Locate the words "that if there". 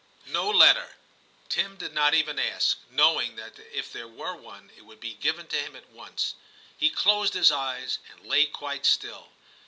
3.35-4.07